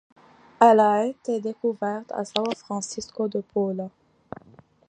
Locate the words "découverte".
1.39-2.11